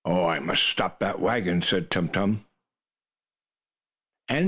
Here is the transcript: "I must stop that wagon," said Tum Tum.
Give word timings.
"I 0.03 0.39
must 0.39 0.63
stop 0.63 0.97
that 0.97 1.19
wagon," 1.19 1.61
said 1.61 1.91
Tum 1.91 2.09
Tum. 2.09 2.43